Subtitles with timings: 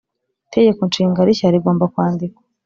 [0.47, 2.41] itegeko nshinga rishya rigomba kwandikwa